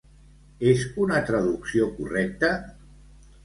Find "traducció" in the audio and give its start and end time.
1.29-1.93